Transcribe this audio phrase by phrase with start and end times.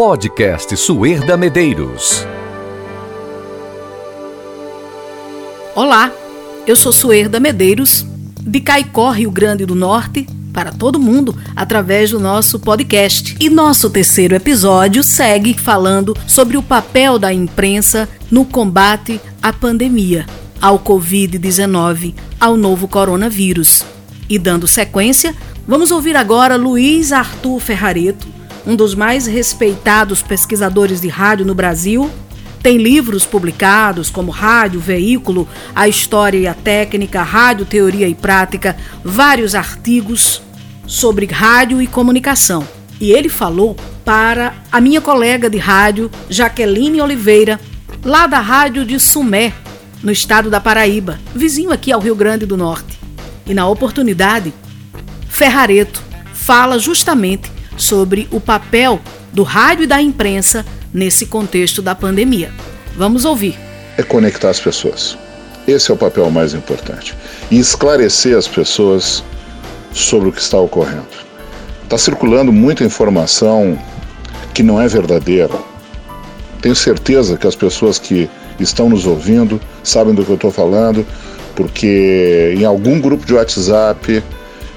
[0.00, 2.26] Podcast Suerda Medeiros.
[5.74, 6.10] Olá,
[6.66, 8.06] eu sou Suerda Medeiros,
[8.40, 13.36] de Caicó, Rio Grande do Norte, para todo mundo através do nosso podcast.
[13.38, 20.24] E nosso terceiro episódio segue falando sobre o papel da imprensa no combate à pandemia,
[20.62, 23.84] ao Covid-19, ao novo coronavírus.
[24.30, 25.36] E dando sequência,
[25.68, 32.10] vamos ouvir agora Luiz Arthur Ferrareto, um dos mais respeitados pesquisadores de rádio no Brasil.
[32.62, 38.76] Tem livros publicados como Rádio, Veículo, A História e a Técnica, Rádio, Teoria e Prática,
[39.02, 40.42] vários artigos
[40.86, 42.66] sobre rádio e comunicação.
[43.00, 47.58] E ele falou para a minha colega de rádio, Jaqueline Oliveira,
[48.04, 49.54] lá da Rádio de Sumé,
[50.02, 52.98] no estado da Paraíba, vizinho aqui ao Rio Grande do Norte.
[53.46, 54.52] E na oportunidade,
[55.28, 56.02] Ferrareto
[56.32, 59.00] fala justamente sobre o papel
[59.32, 62.52] do rádio e da imprensa nesse contexto da pandemia.
[62.96, 63.58] Vamos ouvir.
[63.96, 65.16] É conectar as pessoas.
[65.66, 67.14] Esse é o papel mais importante.
[67.50, 69.22] E esclarecer as pessoas
[69.92, 71.06] sobre o que está ocorrendo.
[71.84, 73.78] Está circulando muita informação
[74.54, 75.54] que não é verdadeira.
[76.60, 81.06] Tenho certeza que as pessoas que estão nos ouvindo sabem do que eu estou falando,
[81.56, 84.22] porque em algum grupo de WhatsApp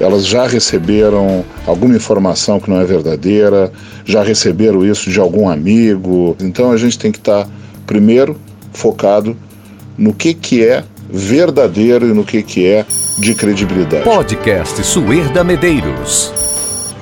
[0.00, 3.70] elas já receberam alguma informação que não é verdadeira,
[4.04, 6.34] já receberam isso de algum amigo.
[6.40, 7.50] Então a gente tem que estar, tá,
[7.86, 8.36] primeiro,
[8.72, 9.36] focado
[9.98, 12.86] no que, que é verdadeiro e no que, que é
[13.18, 14.04] de credibilidade.
[14.04, 16.32] Podcast Suerda Medeiros.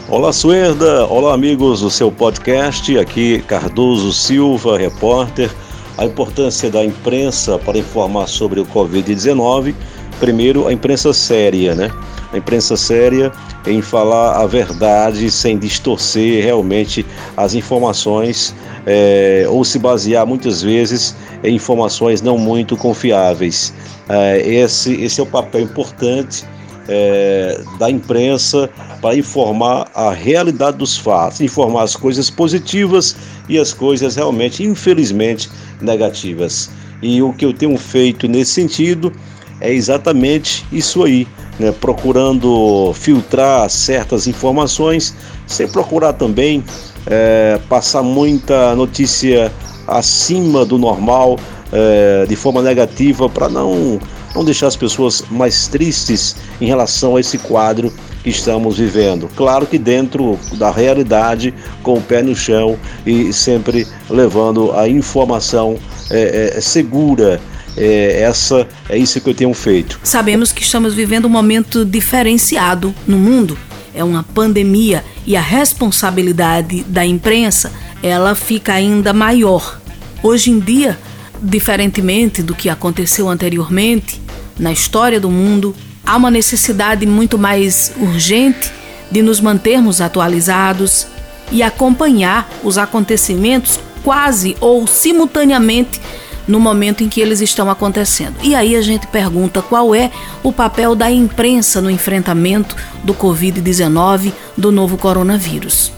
[0.09, 1.05] Olá, Suerda.
[1.07, 2.99] Olá, amigos do seu podcast.
[2.99, 5.51] Aqui, Cardoso Silva, repórter
[5.99, 9.75] a importância da imprensa para informar sobre o Covid-19.
[10.21, 11.91] Primeiro, a imprensa séria, né?
[12.33, 13.33] A imprensa séria
[13.67, 21.15] em falar a verdade sem distorcer realmente as informações é, ou se basear muitas vezes
[21.45, 23.73] em informações não muito confiáveis.
[24.09, 26.45] É, esse, esse é o papel importante
[26.89, 28.69] é, da imprensa
[29.01, 33.15] para informar a realidade dos fatos, informar as coisas positivas
[33.49, 35.49] e as coisas realmente, infelizmente,
[35.81, 36.71] negativas.
[37.01, 39.13] E o que eu tenho feito nesse sentido
[39.61, 41.27] é exatamente isso aí,
[41.59, 41.73] né?
[41.73, 45.15] procurando filtrar certas informações,
[45.47, 46.65] sem procurar também
[47.07, 49.53] é, passar muita notícia
[49.87, 51.39] acima do normal,
[51.73, 53.99] é, de forma negativa, para não
[54.35, 57.93] não deixar as pessoas mais tristes em relação a esse quadro
[58.23, 59.29] que estamos vivendo.
[59.35, 65.77] Claro que dentro da realidade, com o pé no chão e sempre levando a informação
[66.11, 67.41] é, é, segura.
[67.79, 70.01] É, essa é isso que eu tenho feito.
[70.03, 73.57] Sabemos que estamos vivendo um momento diferenciado no mundo.
[73.95, 77.73] É uma pandemia e a responsabilidade da imprensa
[78.03, 79.81] ela fica ainda maior.
[80.23, 80.99] Hoje em dia,
[81.41, 84.21] Diferentemente do que aconteceu anteriormente
[84.59, 85.75] na história do mundo,
[86.05, 88.73] há uma necessidade muito mais urgente
[89.11, 91.07] de nos mantermos atualizados
[91.53, 96.01] e acompanhar os acontecimentos quase ou simultaneamente
[96.49, 98.37] no momento em que eles estão acontecendo.
[98.43, 100.11] E aí a gente pergunta qual é
[100.43, 105.93] o papel da imprensa no enfrentamento do Covid-19, do novo coronavírus.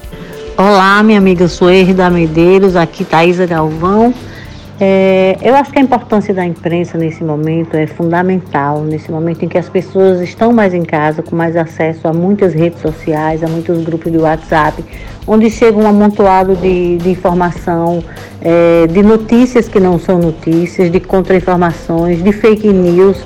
[0.56, 4.12] Olá, minha amiga Suerda Medeiros, aqui Thaisa Galvão.
[4.82, 9.48] É, eu acho que a importância da imprensa nesse momento é fundamental, nesse momento em
[9.48, 13.46] que as pessoas estão mais em casa, com mais acesso a muitas redes sociais, a
[13.46, 14.82] muitos grupos de WhatsApp,
[15.26, 18.02] onde chega um amontoado de, de informação,
[18.40, 23.18] é, de notícias que não são notícias, de contra-informações, de fake news.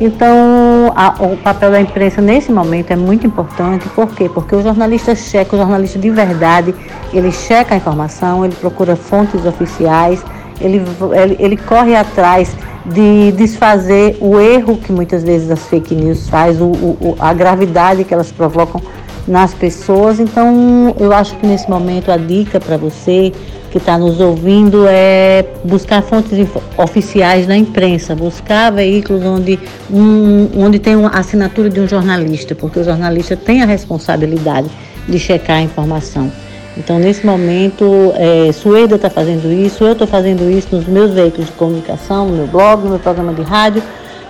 [0.00, 3.86] Então, a, o papel da imprensa nesse momento é muito importante.
[3.90, 4.30] Por quê?
[4.32, 6.74] Porque o jornalista checa, o jornalista de verdade,
[7.12, 10.24] ele checa a informação, ele procura fontes oficiais
[10.60, 10.82] ele,
[11.12, 16.60] ele, ele corre atrás de desfazer o erro que muitas vezes as fake news faz,
[16.60, 18.80] o, o, a gravidade que elas provocam
[19.26, 20.20] nas pessoas.
[20.20, 23.32] Então, eu acho que nesse momento a dica para você
[23.70, 26.46] que está nos ouvindo é buscar fontes
[26.76, 29.58] oficiais na imprensa, buscar veículos onde,
[29.90, 34.70] um, onde tem uma assinatura de um jornalista, porque o jornalista tem a responsabilidade
[35.08, 36.30] de checar a informação.
[36.76, 41.46] Então, nesse momento, é, Sueda está fazendo isso, eu estou fazendo isso nos meus veículos
[41.46, 43.82] de comunicação, no meu blog, no meu programa de rádio.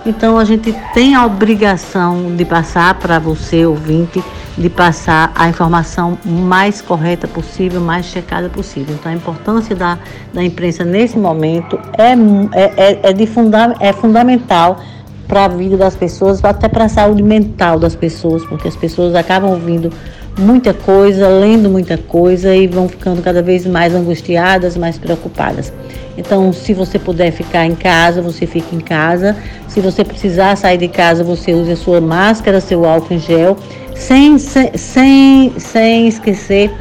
[0.05, 4.23] Então, a gente tem a obrigação de passar para você, ouvinte,
[4.55, 8.95] de passar a informação mais correta possível, mais checada possível.
[8.95, 9.97] Então, a importância da,
[10.31, 12.11] da imprensa nesse momento é,
[12.53, 14.79] é, é, é de funda é fundamental
[15.27, 19.15] para a vida das pessoas, até para a saúde mental das pessoas, porque as pessoas
[19.15, 19.91] acabam ouvindo
[20.37, 25.71] muita coisa, lendo muita coisa e vão ficando cada vez mais angustiadas, mais preocupadas.
[26.17, 29.35] Então, se você puder ficar em casa, você fica em casa.
[29.67, 33.57] Se você precisar sair de casa, você use a sua máscara, seu álcool em gel,
[33.93, 36.71] sem, sem, sem esquecer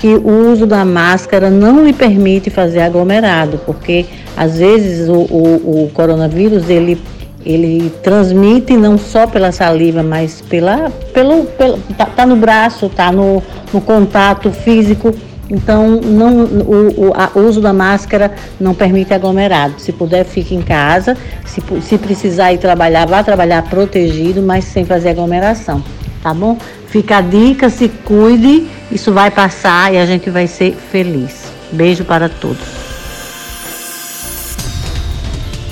[0.00, 4.06] que o uso da máscara não lhe permite fazer aglomerado, porque
[4.36, 6.98] às vezes o, o, o coronavírus ele
[7.44, 13.10] ele transmite não só pela saliva, mas pela, pelo, pelo tá, tá no braço, tá
[13.10, 13.42] no,
[13.72, 15.14] no contato físico.
[15.50, 19.74] Então, não, o, o, uso da máscara não permite aglomerado.
[19.78, 21.16] Se puder, fique em casa.
[21.44, 25.82] Se, se precisar ir trabalhar, vá trabalhar protegido, mas sem fazer aglomeração.
[26.22, 26.56] Tá bom?
[26.86, 28.68] Fica a dica, se cuide.
[28.92, 31.50] Isso vai passar e a gente vai ser feliz.
[31.72, 32.79] Beijo para todos.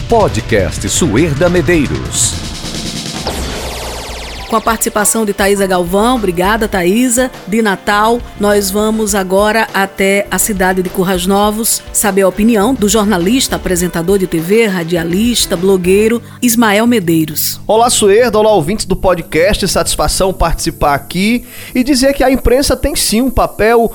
[0.09, 2.33] Podcast Suerda Medeiros.
[4.49, 10.39] Com a participação de Thaisa Galvão, obrigada Thaisa, de Natal, nós vamos agora até a
[10.39, 16.87] cidade de Currais Novos saber a opinião do jornalista, apresentador de TV, radialista, blogueiro Ismael
[16.87, 17.61] Medeiros.
[17.67, 21.45] Olá Suerda, olá ouvintes do podcast, satisfação participar aqui
[21.75, 23.95] e dizer que a imprensa tem sim um papel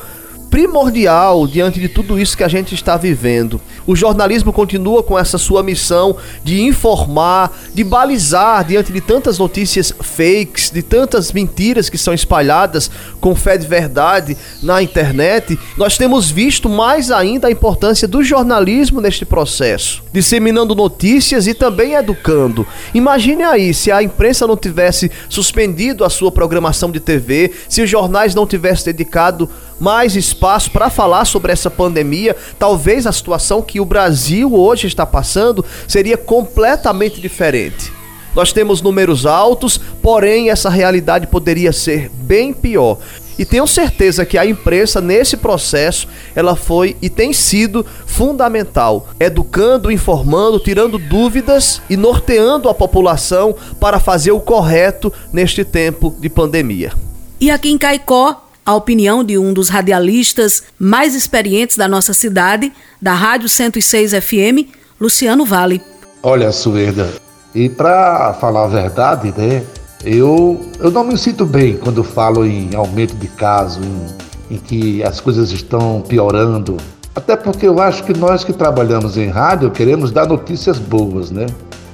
[0.54, 3.60] primordial diante de tudo isso que a gente está vivendo.
[3.88, 9.92] O jornalismo continua com essa sua missão de informar, de balizar diante de tantas notícias
[10.00, 15.58] fakes, de tantas mentiras que são espalhadas com fé de verdade na internet.
[15.76, 21.96] Nós temos visto mais ainda a importância do jornalismo neste processo, disseminando notícias e também
[21.96, 22.64] educando.
[22.94, 27.90] Imagine aí se a imprensa não tivesse suspendido a sua programação de TV, se os
[27.90, 29.50] jornais não tivessem dedicado
[29.84, 35.06] mais espaço para falar sobre essa pandemia, talvez a situação que o Brasil hoje está
[35.06, 37.92] passando seria completamente diferente.
[38.34, 42.98] Nós temos números altos, porém essa realidade poderia ser bem pior.
[43.38, 49.92] E tenho certeza que a imprensa nesse processo, ela foi e tem sido fundamental, educando,
[49.92, 56.94] informando, tirando dúvidas e norteando a população para fazer o correto neste tempo de pandemia.
[57.42, 62.72] E aqui em Caicó, a opinião de um dos radialistas mais experientes da nossa cidade,
[63.02, 64.70] da Rádio 106 FM,
[65.00, 65.82] Luciano Vale.
[66.22, 67.10] Olha, Suerda,
[67.54, 69.64] e para falar a verdade, né,
[70.04, 75.04] eu, eu não me sinto bem quando falo em aumento de casos, em, em que
[75.04, 76.78] as coisas estão piorando.
[77.16, 81.46] Até porque eu acho que nós que trabalhamos em rádio queremos dar notícias boas, né?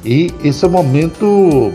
[0.06, 1.26] E esse é um momento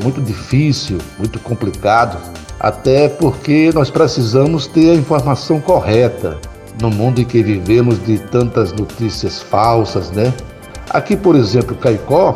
[0.03, 2.19] muito difícil, muito complicado
[2.65, 6.39] até porque nós precisamos ter a informação correta
[6.81, 10.33] no mundo em que vivemos de tantas notícias falsas, né?
[10.89, 12.33] Aqui, por exemplo, Caicó,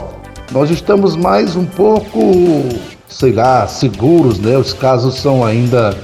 [0.52, 2.20] nós estamos mais um pouco,
[3.08, 4.58] sei lá, seguros, né?
[4.58, 5.96] Os casos são ainda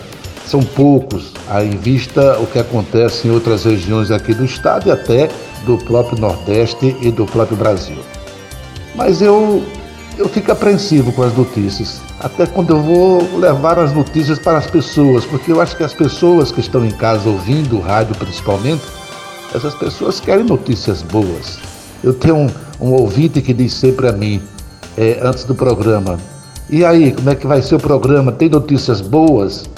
[0.46, 5.28] são poucos, em vista o que acontece em outras regiões aqui do estado e até
[5.66, 7.98] do próprio Nordeste e do próprio Brasil.
[8.94, 9.62] Mas eu
[10.16, 14.66] eu fico apreensivo com as notícias, até quando eu vou levar as notícias para as
[14.66, 18.82] pessoas, porque eu acho que as pessoas que estão em casa ouvindo o rádio principalmente,
[19.54, 21.58] essas pessoas querem notícias boas.
[22.02, 22.50] Eu tenho um,
[22.80, 24.40] um ouvinte que diz sempre a mim,
[24.96, 26.18] é, antes do programa,
[26.70, 28.32] e aí, como é que vai ser o programa?
[28.32, 29.68] Tem notícias boas?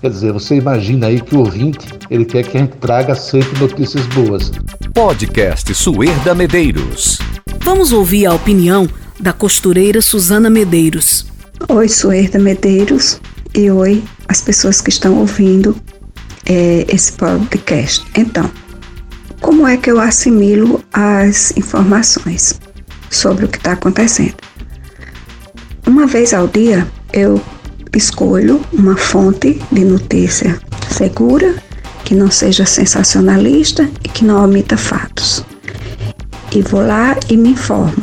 [0.00, 3.56] Quer dizer, você imagina aí que o ouvinte, ele quer que a gente traga sempre
[3.60, 4.50] notícias boas.
[4.92, 7.18] Podcast Suerda Medeiros.
[7.60, 8.88] Vamos ouvir a opinião
[9.22, 11.24] da costureira Suzana Medeiros.
[11.68, 13.20] Oi, Suerda Medeiros
[13.54, 15.76] e oi as pessoas que estão ouvindo
[16.44, 18.04] é, esse podcast.
[18.16, 18.50] Então,
[19.40, 22.60] como é que eu assimilo as informações
[23.10, 24.34] sobre o que está acontecendo?
[25.86, 27.40] Uma vez ao dia, eu
[27.94, 30.60] escolho uma fonte de notícia
[30.90, 31.54] segura,
[32.04, 35.44] que não seja sensacionalista e que não omita fatos.
[36.50, 38.01] E vou lá e me informo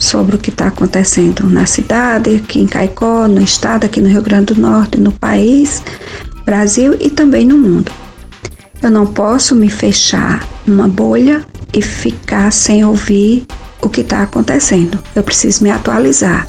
[0.00, 4.22] sobre o que está acontecendo na cidade, aqui em Caicó, no estado, aqui no Rio
[4.22, 5.82] Grande do Norte, no país,
[6.44, 7.92] Brasil e também no mundo.
[8.82, 13.46] Eu não posso me fechar numa bolha e ficar sem ouvir
[13.82, 14.98] o que está acontecendo.
[15.14, 16.48] Eu preciso me atualizar.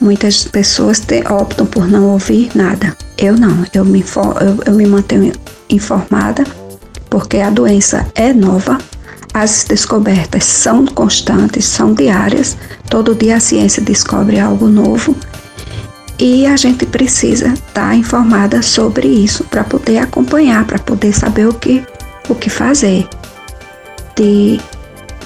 [0.00, 2.96] Muitas pessoas te, optam por não ouvir nada.
[3.18, 4.02] Eu não, eu me,
[4.40, 5.32] eu, eu me mantenho
[5.68, 6.44] informada
[7.10, 8.78] porque a doença é nova,
[9.34, 12.56] as descobertas são constantes, são diárias.
[12.88, 15.16] Todo dia a ciência descobre algo novo
[16.18, 21.48] e a gente precisa estar tá informada sobre isso para poder acompanhar, para poder saber
[21.48, 21.82] o que,
[22.28, 23.08] o que fazer.
[24.16, 24.60] De,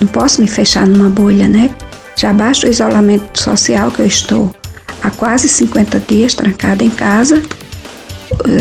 [0.01, 1.75] não posso me fechar numa bolha, né?
[2.17, 4.55] Já basta o isolamento social que eu estou
[5.03, 7.43] há quase 50 dias trancada em casa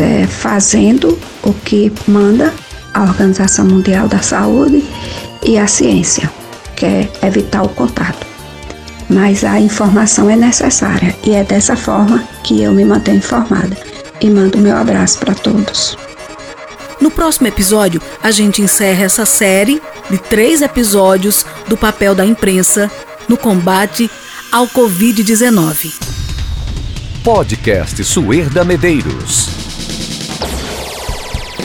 [0.00, 2.52] é, fazendo o que manda
[2.96, 4.82] a Organização Mundial da Saúde
[5.44, 6.30] e a ciência,
[6.74, 8.26] que é evitar o contato.
[9.08, 13.76] Mas a informação é necessária e é dessa forma que eu me mantenho informada.
[14.18, 15.96] E mando meu abraço para todos.
[16.98, 22.90] No próximo episódio, a gente encerra essa série de três episódios do papel da imprensa
[23.28, 24.10] no combate
[24.50, 25.92] ao Covid-19.
[27.22, 29.55] Podcast Suerda Medeiros.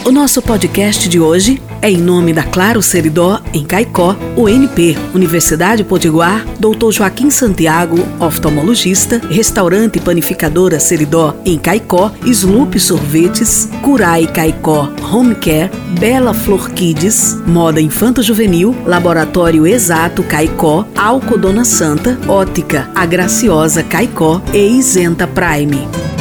[0.03, 5.83] O nosso podcast de hoje é em nome da Claro Seridó, em Caicó, UNP, Universidade
[5.83, 6.91] Potiguar, Dr.
[6.91, 16.33] Joaquim Santiago, oftalmologista, Restaurante Panificadora Seridó, em Caicó, Sloop Sorvetes, Curai Caicó, Home Care, Bela
[16.33, 24.41] Flor Kids, Moda Infanto Juvenil, Laboratório Exato Caicó, Alco Dona Santa, Ótica A Graciosa Caicó
[24.51, 26.20] e Isenta Prime.